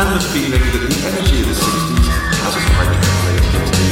and 0.00 0.16
the 0.16 0.20
feeling 0.32 0.64
that 0.72 0.88
the 0.88 1.06
energy 1.08 1.42
of 1.42 1.48
the 1.48 1.54
60s 1.54 2.08
hasn't 2.40 2.64
quite 2.72 2.88
translated 2.88 3.44
into. 3.44 3.90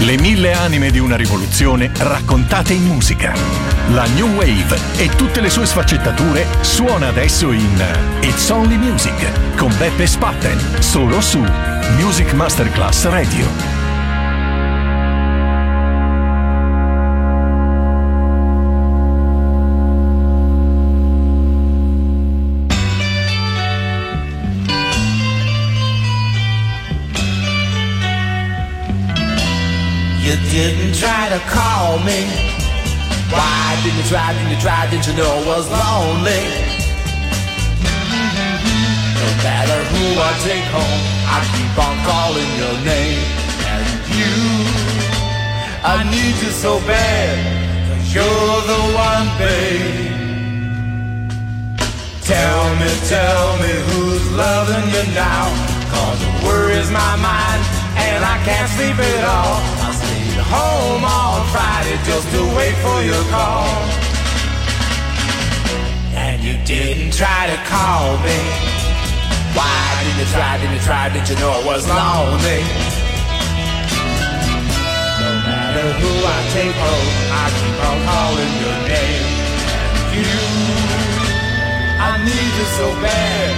Le 0.00 0.16
mille 0.18 0.52
anime 0.52 0.90
di 0.90 0.98
una 0.98 1.16
rivoluzione 1.16 1.90
raccontate 1.94 2.72
in 2.72 2.84
musica. 2.84 3.34
La 3.88 4.06
New 4.14 4.34
Wave 4.34 4.78
e 4.96 5.08
tutte 5.10 5.40
le 5.40 5.50
sue 5.50 5.66
sfaccettature 5.66 6.46
suona 6.60 7.08
adesso 7.08 7.50
in 7.50 7.84
It's 8.20 8.48
Only 8.48 8.76
Music 8.76 9.56
con 9.56 9.76
Beppe 9.76 10.06
Spatten, 10.06 10.58
solo 10.78 11.20
su 11.20 11.44
Music 11.98 12.32
Masterclass 12.32 13.08
Radio. 13.08 13.77
You 30.28 30.36
didn't 30.52 30.94
try 30.94 31.30
to 31.30 31.40
call 31.48 31.96
me. 32.00 32.28
Why 33.32 33.80
didn't 33.82 33.96
you 33.96 34.04
try? 34.12 34.34
Didn't 34.36 34.50
you 34.52 34.60
try? 34.60 34.84
Didn't 34.90 35.06
you 35.06 35.16
know 35.16 35.24
I 35.24 35.40
was 35.48 35.64
lonely? 35.72 36.44
No 39.16 39.28
matter 39.40 39.78
who 39.88 40.04
I 40.20 40.32
take 40.44 40.68
home, 40.68 41.00
I 41.32 41.40
keep 41.56 41.72
on 41.80 41.96
calling 42.04 42.50
your 42.60 42.76
name. 42.84 43.24
And 43.72 43.88
you, 44.20 44.36
I 45.80 46.04
need 46.12 46.36
you 46.44 46.52
so 46.52 46.76
bad. 46.84 47.32
Cause 47.88 48.12
you're 48.12 48.60
the 48.68 48.80
one, 49.00 49.28
babe. 49.40 50.12
Tell 52.28 52.64
me, 52.76 52.90
tell 53.08 53.48
me 53.64 53.72
who's 53.88 54.30
loving 54.36 54.92
you 54.92 55.04
now. 55.16 55.48
Cause 55.88 56.20
it 56.20 56.44
worries 56.44 56.90
my 56.90 57.16
mind 57.16 57.62
and 57.96 58.22
I 58.22 58.36
can't 58.44 58.68
sleep 58.76 58.98
at 58.98 59.24
all. 59.24 59.77
Home 60.48 61.04
on 61.04 61.44
Friday 61.52 61.96
just 62.08 62.26
to 62.32 62.40
wait 62.56 62.76
for 62.80 62.98
your 63.04 63.22
call. 63.28 63.68
And 66.16 66.42
you 66.42 66.56
didn't 66.64 67.12
try 67.12 67.52
to 67.52 67.58
call 67.68 68.16
me. 68.24 68.40
Why 69.52 69.76
didn't 70.00 70.24
you 70.24 70.28
try, 70.32 70.56
didn't 70.56 70.74
you 70.74 70.80
try, 70.80 71.12
didn't 71.12 71.28
you 71.28 71.36
know 71.36 71.52
I 71.52 71.62
was 71.68 71.84
lonely? 71.84 72.60
No 75.20 75.30
matter 75.44 75.86
who 76.00 76.12
I 76.24 76.38
take 76.56 76.76
home, 76.80 77.10
I 77.28 77.44
keep 77.58 77.78
on 77.88 77.98
calling 78.08 78.52
your 78.64 78.78
name. 78.88 79.38
And 79.84 80.16
you 80.16 80.78
I 82.00 82.24
need 82.24 82.52
you 82.58 82.66
so 82.78 82.86
bad. 83.04 83.52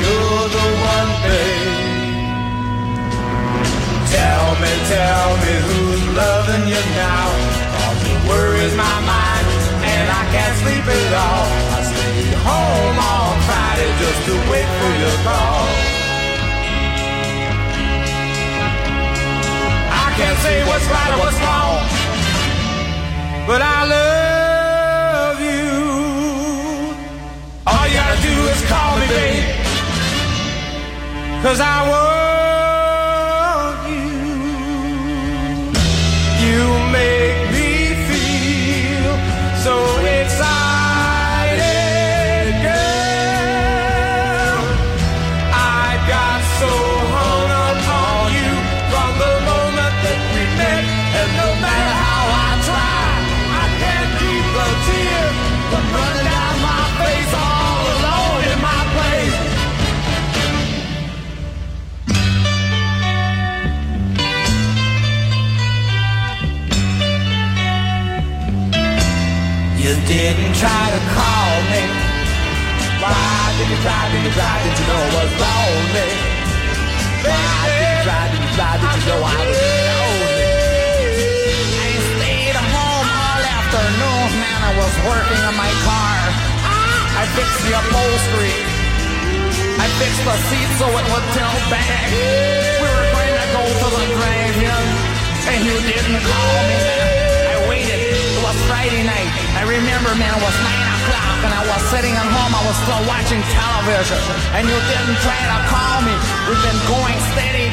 You're 0.00 0.48
the 0.48 0.66
one, 0.92 1.12
babe. 1.28 1.95
Tell 4.16 4.48
me, 4.62 4.72
tell 4.88 5.30
me 5.44 5.52
who's 5.66 6.02
loving 6.16 6.64
you 6.72 6.82
now. 6.96 7.28
Cause 7.76 8.00
it 8.12 8.18
worries 8.28 8.74
my 8.74 8.96
mind, 9.12 9.46
and 9.92 10.06
I 10.20 10.22
can't 10.32 10.56
sleep 10.62 10.86
at 10.98 11.12
all. 11.24 11.46
I 11.76 11.80
stayed 11.90 12.32
home 12.48 12.96
on 13.12 13.32
Friday 13.48 13.90
just 14.02 14.20
to 14.28 14.34
wait 14.50 14.68
for 14.78 14.92
your 15.02 15.16
call. 15.26 15.60
I 20.04 20.06
can't 20.18 20.38
say 20.44 20.56
what's 20.68 20.86
right 20.94 21.12
or 21.14 21.18
what's 21.24 21.40
wrong, 21.44 21.80
but 23.46 23.60
I 23.60 23.78
love 23.96 25.38
you. 25.50 25.68
All 27.68 27.84
you 27.88 27.96
gotta 28.00 28.18
do 28.30 28.34
is 28.52 28.60
call 28.70 28.92
me, 28.98 29.06
babe. 29.12 29.44
Cause 31.44 31.60
I 31.60 31.76
want 31.90 32.25
didn't 70.06 70.54
try 70.54 70.86
to 70.94 71.00
call 71.18 71.54
me. 71.66 71.82
Why 73.02 73.50
did 73.58 73.66
you 73.74 73.78
try, 73.82 74.06
did 74.14 74.22
you 74.22 74.30
try, 74.38 74.54
did 74.62 74.78
you 74.78 74.86
know 74.86 75.02
I 75.02 75.10
was 75.18 75.32
lonely? 75.34 76.10
Why 77.26 77.66
did 77.66 77.90
you 77.90 77.98
try, 78.06 78.22
did 78.30 78.38
you 78.38 78.50
try, 78.54 78.70
did 78.78 78.86
you 78.86 79.02
know 79.10 79.18
I 79.18 79.34
was 79.34 79.58
lonely? 79.66 80.46
I 81.74 81.90
stayed 82.14 82.54
home 82.54 83.08
all 83.18 83.42
afternoon, 83.50 84.30
man, 84.38 84.60
I 84.62 84.72
was 84.78 84.94
working 85.10 85.42
on 85.42 85.58
my 85.58 85.74
car. 85.82 86.18
I 87.18 87.26
fixed 87.34 87.66
the 87.66 87.74
upholstery. 87.74 88.54
I 89.74 89.86
fixed 89.98 90.22
the 90.22 90.36
seat 90.46 90.70
so 90.78 90.86
it 90.86 91.06
would 91.10 91.26
tilt 91.34 91.64
back. 91.66 92.06
We 92.78 92.86
were 92.94 93.08
going 93.10 93.34
to 93.42 93.46
go 93.58 93.62
to 93.66 93.86
the 93.90 94.04
drive-in, 94.14 94.86
and 95.50 95.58
you 95.66 95.76
didn't 95.82 96.22
call 96.22 96.58
me, 96.70 96.75
Friday 98.86 99.02
night. 99.02 99.30
I 99.58 99.66
remember, 99.66 100.14
man, 100.14 100.30
it 100.30 100.42
was 100.46 100.54
9 100.62 100.70
o'clock, 100.70 101.38
and 101.42 101.50
I 101.50 101.62
was 101.66 101.82
sitting 101.90 102.14
at 102.14 102.22
home. 102.22 102.54
I 102.54 102.62
was 102.70 102.78
still 102.86 103.02
watching 103.10 103.42
television, 103.50 104.22
and 104.54 104.62
you 104.62 104.78
didn't 104.78 105.18
try 105.26 105.42
to 105.42 105.58
call 105.66 106.06
me. 106.06 106.14
We've 106.46 106.62
been 106.62 106.82
going 106.86 107.18
steady 107.34 107.66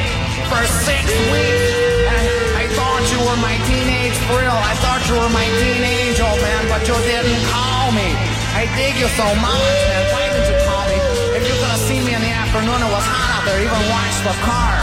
for 0.50 0.58
six 0.66 1.06
weeks. 1.30 1.70
And 2.10 2.26
I 2.58 2.66
thought 2.66 3.06
you 3.14 3.22
were 3.22 3.38
my 3.38 3.54
teenage 3.62 4.18
thrill. 4.26 4.58
I 4.58 4.74
thought 4.82 5.06
you 5.06 5.14
were 5.14 5.30
my 5.30 5.46
teenage 5.62 6.18
old 6.18 6.42
man, 6.42 6.66
but 6.66 6.82
you 6.82 6.98
didn't 7.06 7.46
call 7.46 7.94
me. 7.94 8.10
I 8.58 8.66
dig 8.74 8.98
you 8.98 9.06
so 9.14 9.28
much, 9.38 9.78
man. 9.86 10.02
Why 10.10 10.34
didn't 10.34 10.50
you 10.50 10.58
call 10.66 10.82
me? 10.90 10.98
If 11.38 11.46
you 11.46 11.54
could 11.54 11.70
have 11.78 11.84
seen 11.86 12.02
me 12.02 12.18
in 12.18 12.22
the 12.26 12.34
afternoon, 12.42 12.82
it 12.82 12.90
was 12.90 13.06
hot 13.06 13.38
out 13.38 13.42
there. 13.46 13.62
Even 13.62 13.82
watched 13.86 14.22
the 14.26 14.34
car. 14.42 14.82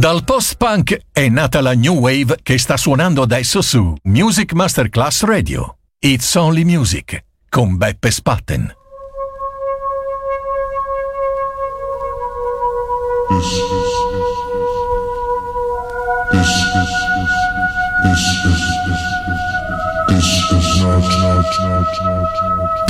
Dal 0.00 0.24
post-punk 0.24 0.98
è 1.12 1.28
nata 1.28 1.60
la 1.60 1.74
new 1.74 1.98
wave 1.98 2.38
che 2.42 2.56
sta 2.56 2.78
suonando 2.78 3.20
adesso 3.20 3.60
su 3.60 3.94
Music 4.04 4.54
Masterclass 4.54 5.24
Radio. 5.24 5.76
It's 5.98 6.34
Only 6.36 6.64
Music 6.64 7.22
con 7.50 7.76
Beppe 7.76 8.10
Spatten. 8.10 8.74
Thank 22.40 22.89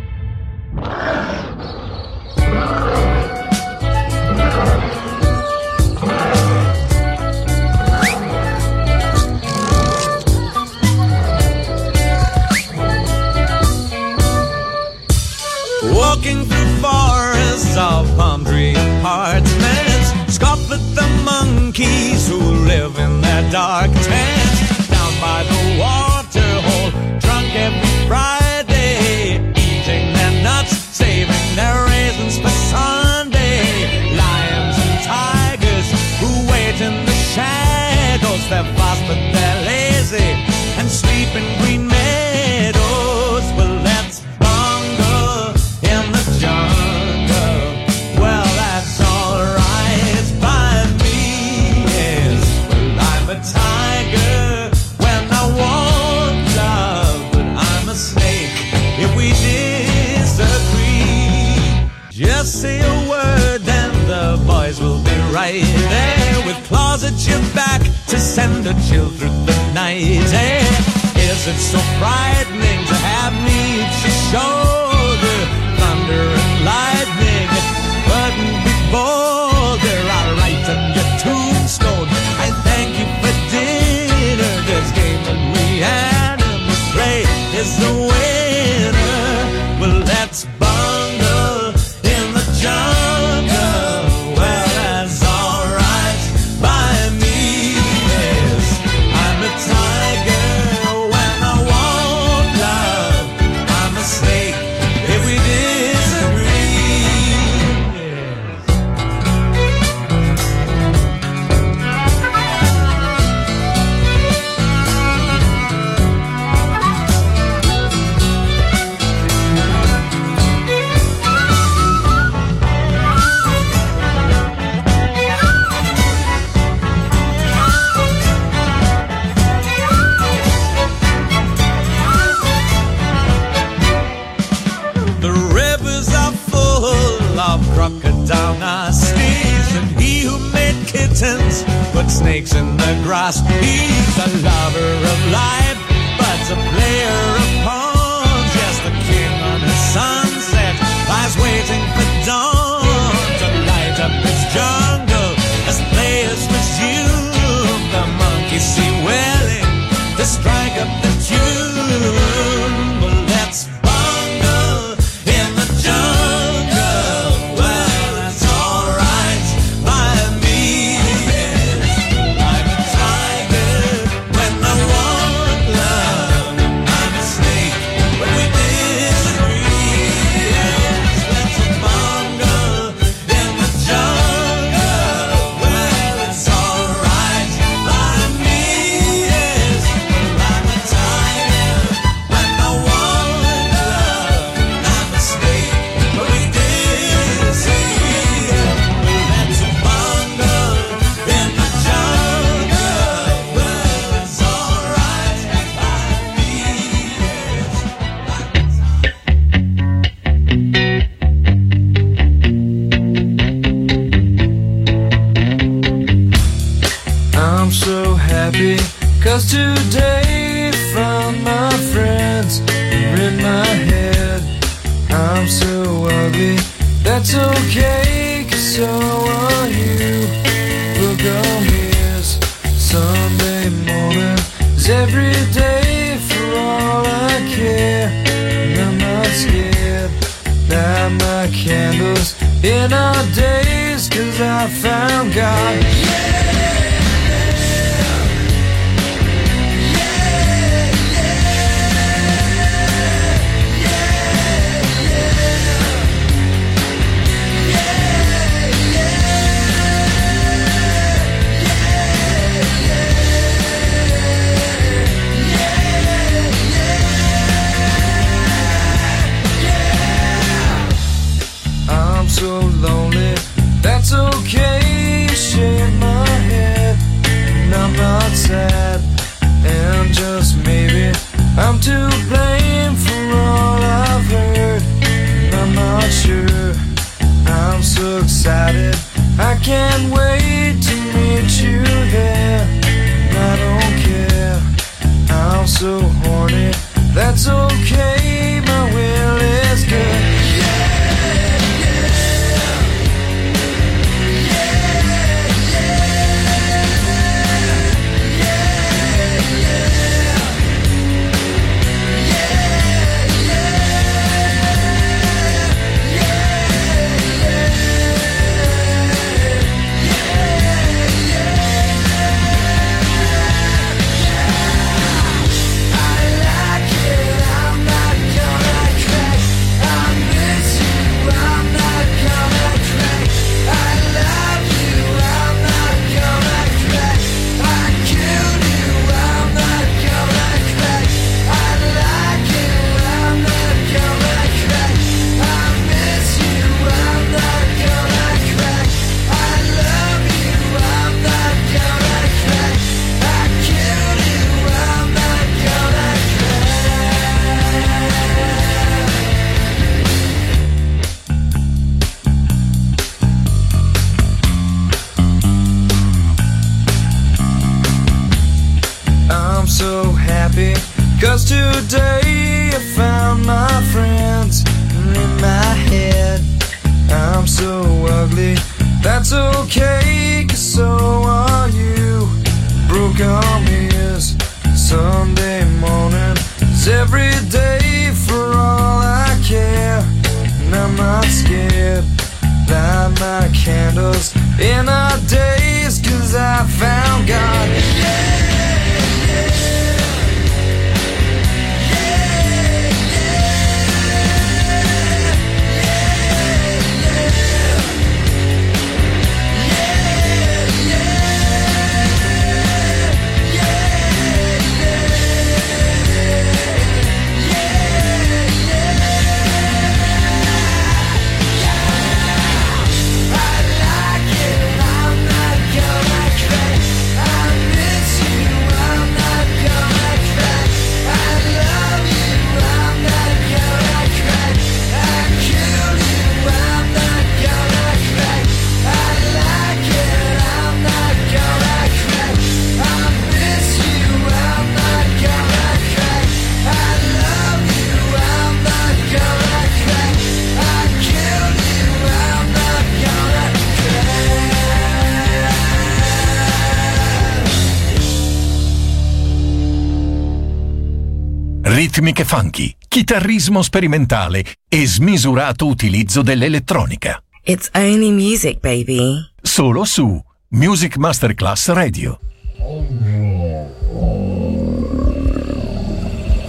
Ritmiche 462.11 462.25
funky, 462.25 462.75
chitarrismo 462.89 463.61
sperimentale 463.61 464.43
e 464.67 464.85
smisurato 464.85 465.65
utilizzo 465.65 466.21
dell'elettronica. 466.21 467.23
It's 467.43 467.69
only 467.73 468.11
music, 468.11 468.59
baby. 468.59 468.99
Solo 469.41 469.85
su 469.85 470.21
Music 470.49 470.97
Masterclass 470.97 471.69
Radio. 471.69 472.19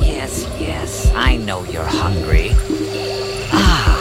Yes, 0.00 0.46
yes, 0.58 1.12
I 1.14 1.36
know 1.36 1.64
you're 1.70 1.88
hungry. 1.88 2.50
Ah, 3.52 3.96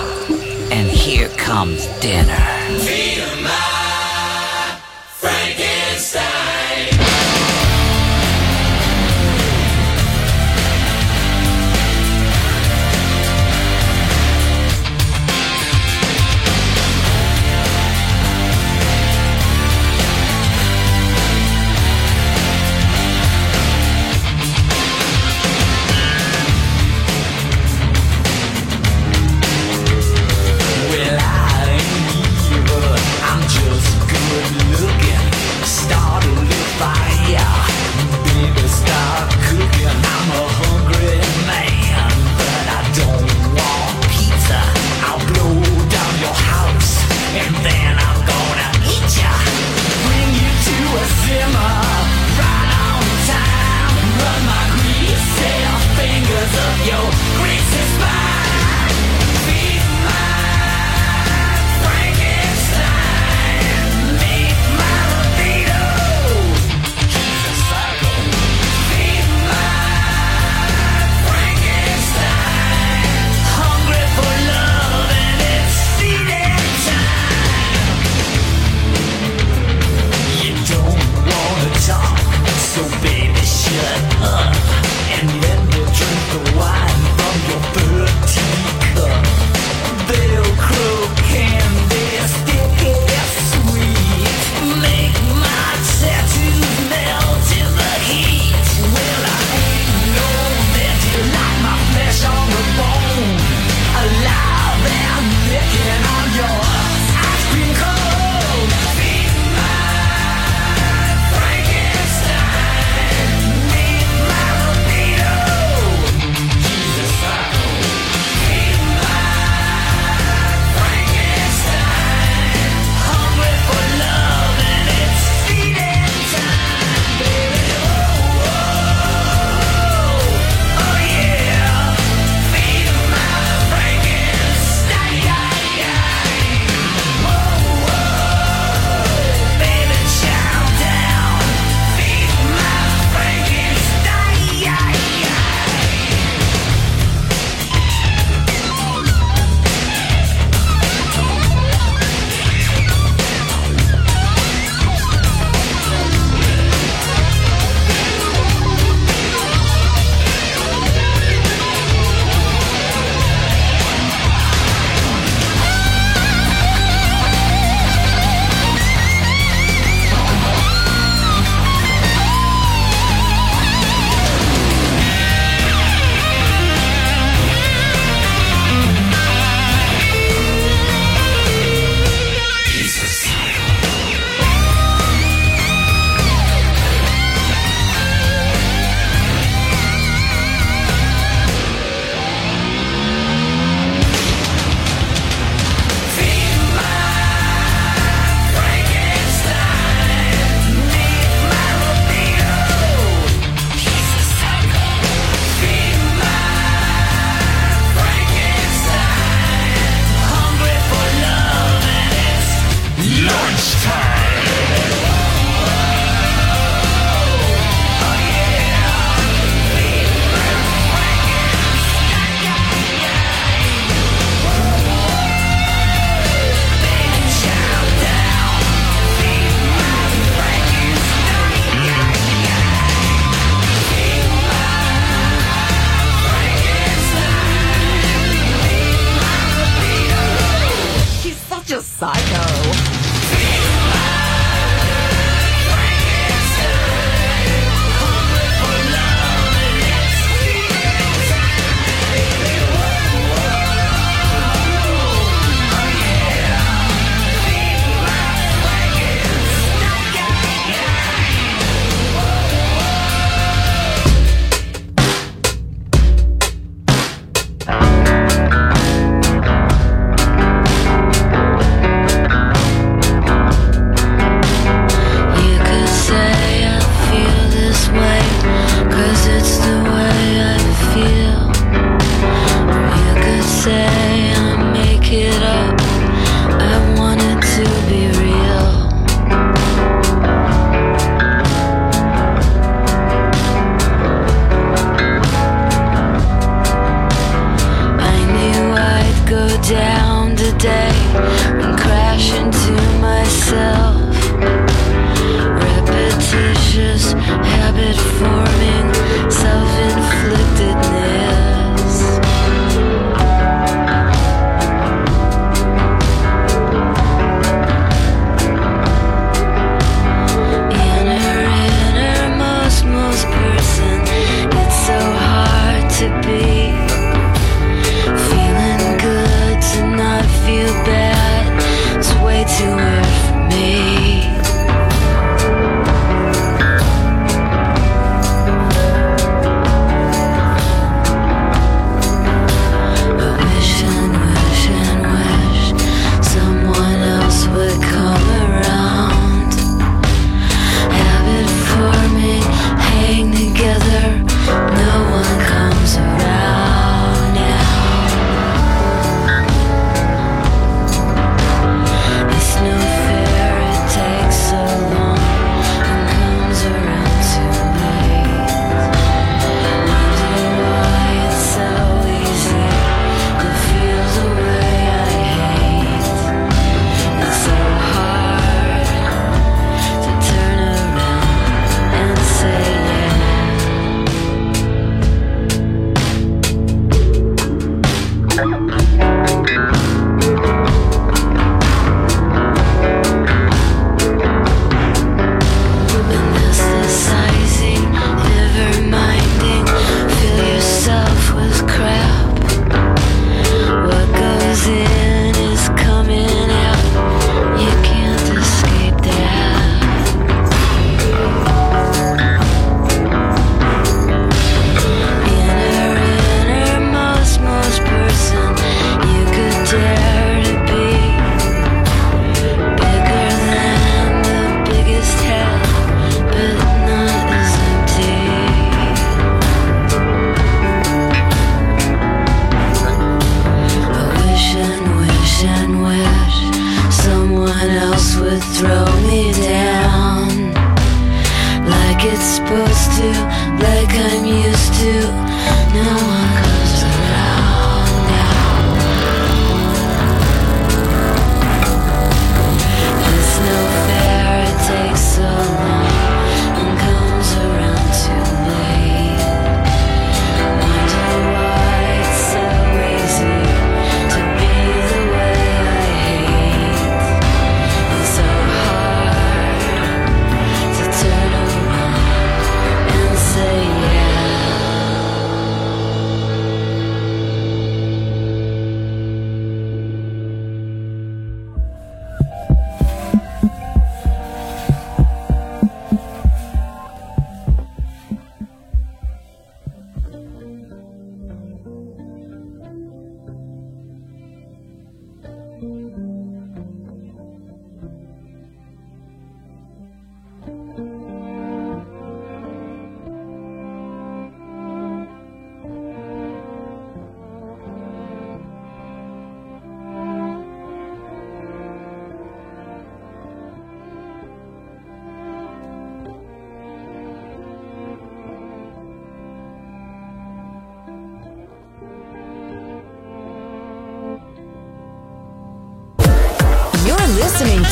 and 0.71 0.89
here 0.89 1.29
comes 1.35 1.87
dinner. 1.99 2.60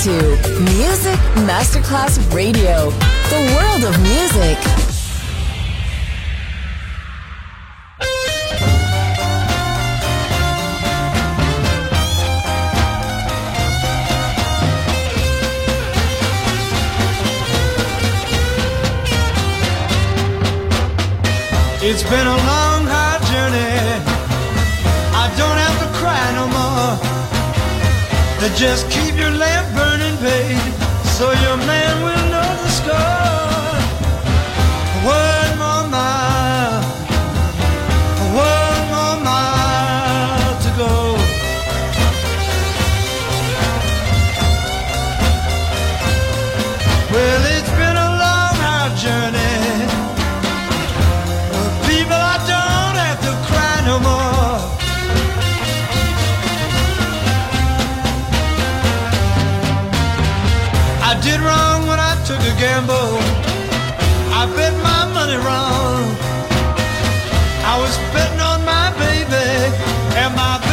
to 0.09 0.39
Music 0.75 1.19
Masterclass 1.45 2.17
Radio, 2.33 2.89
the 3.29 3.41
world 3.53 3.83
of 3.83 3.93
music. 4.01 4.57
It's 21.83 22.03
been 22.03 22.25
a 22.25 22.39
long, 22.49 22.81
hard 22.89 23.21
journey. 23.29 23.77
I 25.13 25.25
don't 25.37 25.59
have 25.65 25.77
to 25.83 25.89
cry 25.99 26.25
no 26.39 26.45
more. 26.57 27.19
They 28.39 28.49
just 28.55 28.89
keep 28.89 29.08
betting 68.19 68.41
on 68.41 68.65
my 68.65 68.91
baby. 68.97 69.45
Am 70.17 70.37
I? 70.37 70.68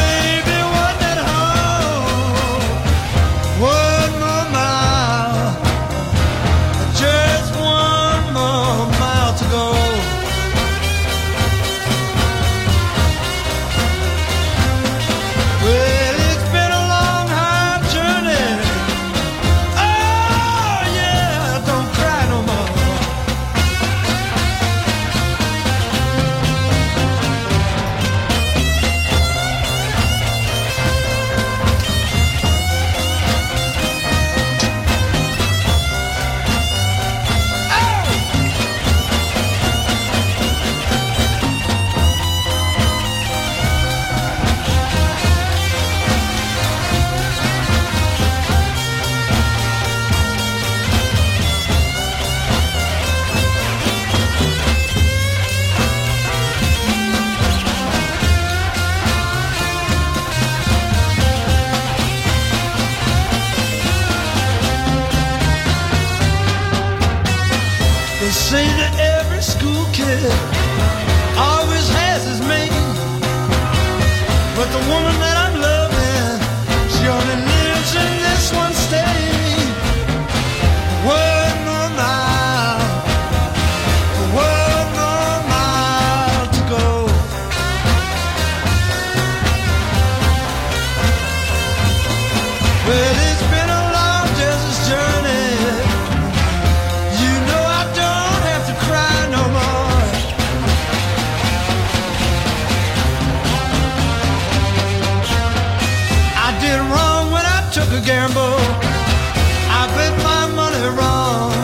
I 109.79 109.87
bet 109.95 110.13
my 110.23 110.47
money 110.55 110.97
wrong. 110.97 111.56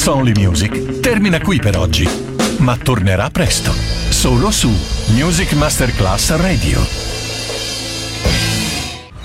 It's 0.00 0.08
Only 0.08 0.32
Music 0.34 1.00
termina 1.00 1.38
qui 1.42 1.58
per 1.58 1.76
oggi, 1.76 2.08
ma 2.60 2.74
tornerà 2.74 3.28
presto, 3.28 3.70
solo 3.70 4.50
su 4.50 4.70
Music 5.08 5.52
Masterclass 5.52 6.36
Radio. 6.36 7.09